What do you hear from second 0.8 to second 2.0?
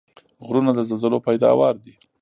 زلزلو پیداوار دي.